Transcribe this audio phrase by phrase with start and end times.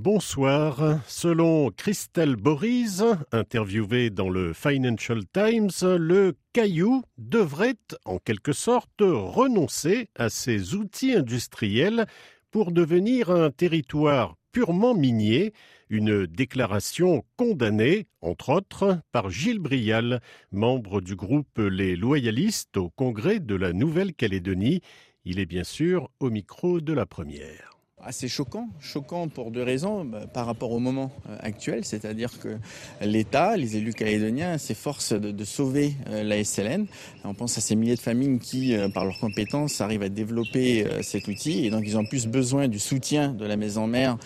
[0.00, 1.00] bonsoir.
[1.06, 3.02] Selon Christelle Boris,
[3.32, 11.14] interviewée dans le Financial Times, le caillou devrait en quelque sorte renoncer à ses outils
[11.14, 12.06] industriels
[12.50, 15.52] pour devenir un territoire purement minier,
[15.90, 20.20] une déclaration condamnée, entre autres, par Gilles Brial,
[20.50, 24.80] membre du groupe Les Loyalistes au Congrès de la Nouvelle-Calédonie.
[25.26, 30.04] Il est bien sûr au micro de la première assez choquant, choquant pour deux raisons
[30.04, 32.56] bah, par rapport au moment euh, actuel, c'est-à-dire que
[33.02, 36.86] l'État, les élus calédoniens s'efforcent de, sauver euh, la SLN.
[37.24, 40.86] On pense à ces milliers de familles qui, euh, par leurs compétences, arrivent à développer
[41.02, 44.16] cet outil et donc ils ont plus besoin du soutien de la maison mère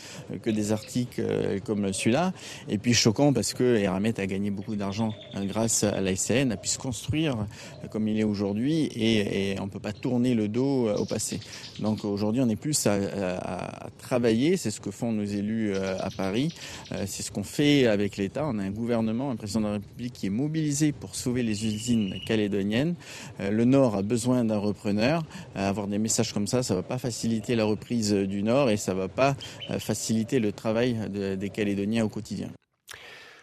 [0.42, 1.22] que des articles
[1.64, 2.32] comme celui-là.
[2.68, 6.56] Et puis choquant parce que Eramet a gagné beaucoup d'argent grâce à la SLN, a
[6.56, 7.46] pu se construire
[7.91, 11.41] comme il est aujourd'hui et, on ne peut pas tourner le dos au passé.
[11.80, 14.56] Donc aujourd'hui on est plus à à, travailler.
[14.56, 16.55] C'est ce que font nos élus euh, à Paris.
[16.92, 18.46] Euh, c'est ce qu'on fait avec l'État.
[18.46, 21.64] On a un gouvernement, un président de la République qui est mobilisé pour sauver les
[21.66, 22.94] usines calédoniennes.
[23.41, 25.25] Euh, le Nord a besoin d'un repreneur.
[25.55, 28.77] Avoir des messages comme ça, ça ne va pas faciliter la reprise du Nord et
[28.77, 29.36] ça ne va pas
[29.78, 32.48] faciliter le travail des Calédoniens au quotidien.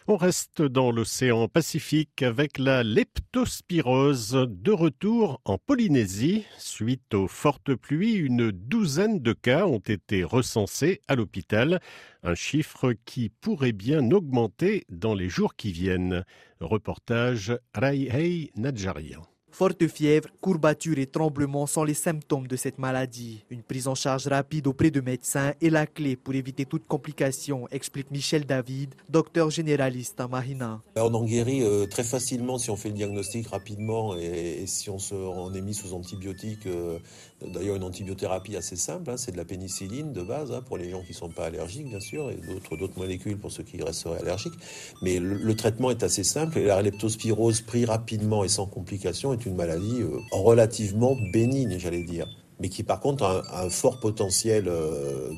[0.08, 6.44] On reste dans l'océan Pacifique avec la leptospirose de retour en Polynésie.
[6.58, 11.80] Suite aux fortes pluies, une douzaine de cas ont été recensés à l'hôpital,
[12.24, 16.24] un chiffre qui pourrait bien augmenter dans les jours qui viennent.
[16.60, 19.31] Reportage Raihei Nadjarian.
[19.52, 23.44] Forte fièvre, courbature et tremblements sont les symptômes de cette maladie.
[23.50, 27.68] Une prise en charge rapide auprès de médecins est la clé pour éviter toute complication,
[27.70, 30.80] explique Michel David, docteur généraliste à Mahina.
[30.96, 34.98] On en guérit euh, très facilement si on fait le diagnostic rapidement et, si on,
[34.98, 35.14] se,
[35.54, 36.66] est mis sous antibiotiques.
[36.66, 36.98] Euh,
[37.46, 40.88] d'ailleurs, une antibiothérapie assez simple, hein, c'est de la pénicilline de base hein, pour les
[40.88, 42.38] gens qui ne sont pas allergiques, bien sûr, et
[42.76, 44.54] d'autres molécules pour ceux qui resteraient allergiques.
[45.02, 49.56] Mais le, traitement est assez simple et la leptospirose pris rapidement et sans complications une
[49.56, 52.26] maladie euh, relativement bénigne, j'allais dire,
[52.60, 55.30] mais qui par contre a un, fort potentiel euh,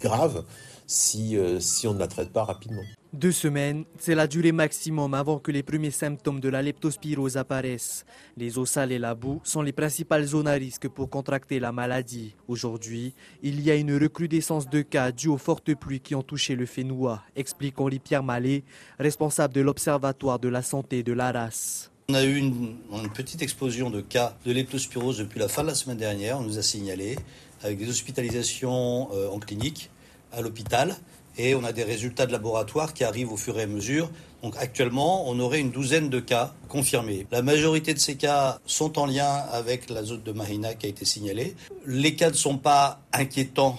[0.00, 0.44] grave
[0.86, 2.82] si, euh, si on ne la traite pas rapidement.
[3.12, 8.04] Deux semaines, c'est la durée maximum avant que les premiers symptômes de la leptospirose apparaissent.
[8.36, 11.70] Les eaux salées et la boue sont les principales zones à risque pour contracter la
[11.70, 12.34] maladie.
[12.48, 16.56] Aujourd'hui, il y a une recrudescence de cas dus aux fortes pluies qui ont touché
[16.56, 18.64] le Fénois, explique Henri-Pierre Mallet,
[18.98, 21.93] responsable de l'Observatoire de la santé de la race.
[22.10, 22.76] On a eu une,
[23.14, 26.58] petite explosion de cas de leptospirose depuis la fin de la semaine dernière, on nous
[26.58, 27.16] a signalé,
[27.62, 29.88] avec des hospitalisations euh, en clinique,
[30.30, 30.96] à l'hôpital,
[31.38, 34.10] et on a des résultats de laboratoire qui arrivent au fur et à mesure.
[34.42, 37.26] Donc actuellement, on aurait une douzaine de cas confirmés.
[37.30, 40.90] La majorité de ces cas sont en lien avec la zone de Mahina qui a
[40.90, 41.56] été signalée.
[41.86, 43.78] Les cas ne sont pas inquiétants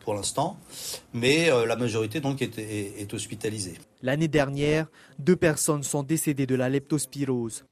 [0.00, 0.58] pour l'instant,
[1.12, 3.78] mais euh, la majorité donc est, hospitalisée.
[4.02, 4.86] L'année dernière,
[5.18, 7.64] deux personnes sont décédées de la leptospirose.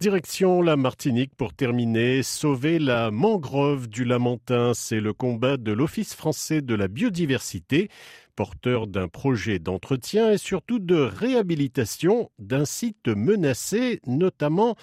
[0.00, 2.22] Direction la Martinique pour terminer.
[2.22, 7.88] Sauver la mangrove du Lamentin, c'est le combat de l'Office français de la biodiversité,
[8.34, 14.74] porteur d'un projet d'entretien et surtout de réhabilitation d'un site menacé, notamment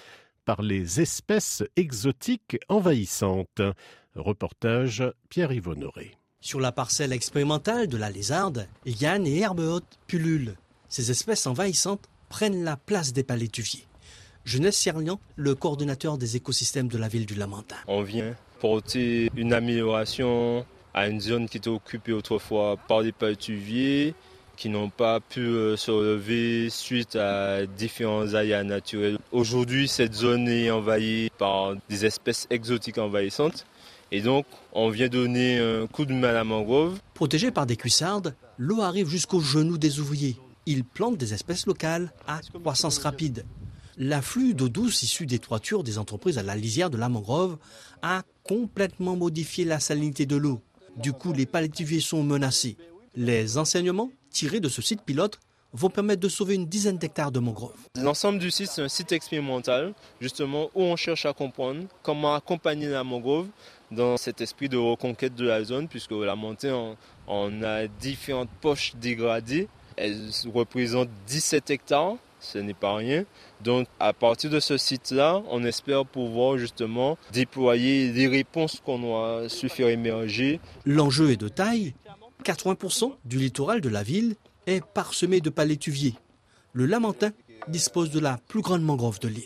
[0.46, 3.60] par les espèces exotiques envahissantes.
[4.14, 6.19] Reportage Pierre-Yves Honoré.
[6.42, 10.56] Sur la parcelle expérimentale de la lézarde, Yann et herbe haute pullulent.
[10.88, 13.84] Ces espèces envahissantes prennent la place des palétuviers.
[14.46, 17.76] Jeunesse Serlian, le coordonnateur des écosystèmes de la ville du Lamentin.
[17.88, 20.64] On vient porter une amélioration
[20.94, 24.14] à une zone qui était occupée autrefois par des palétuviers
[24.56, 29.18] qui n'ont pas pu euh, se relever suite à différents aléas naturels.
[29.30, 33.66] Aujourd'hui, cette zone est envahie par des espèces exotiques envahissantes
[34.12, 37.00] et donc, on vient donner un coup de main à la mangrove.
[37.14, 40.36] Protégée par des cuissardes, l'eau arrive jusqu'aux genoux des ouvriers.
[40.66, 43.44] Ils plantent des espèces locales à croissance rapide.
[43.96, 47.58] L'afflux d'eau douce issue des toitures des entreprises à la lisière de la mangrove
[48.02, 50.60] a complètement modifié la salinité de l'eau.
[50.96, 52.76] Du coup, les palétuviers sont menacés.
[53.14, 55.38] Les enseignements tirés de ce site pilote
[55.72, 57.78] vont permettre de sauver une dizaine d'hectares de mangroves.
[57.96, 62.88] L'ensemble du site, c'est un site expérimental, justement, où on cherche à comprendre comment accompagner
[62.88, 63.46] la mangrove
[63.90, 66.72] dans cet esprit de reconquête de la zone, puisque la montée,
[67.26, 69.68] on, a différentes poches dégradées.
[69.96, 73.24] Elles représentent 17 hectares, ce n'est pas rien.
[73.62, 79.48] Donc à partir de ce site-là, on espère pouvoir justement déployer les réponses qu'on a
[79.48, 80.60] su faire émerger.
[80.86, 81.94] L'enjeu est de taille.
[82.44, 86.14] 80% du littoral de la ville est parsemé de palétuviers.
[86.72, 87.32] Le Lamentin
[87.68, 89.44] dispose de la plus grande mangrove de l'île.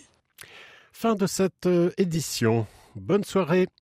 [0.93, 2.67] Fin de cette euh, édition.
[2.95, 3.67] Bonne soirée.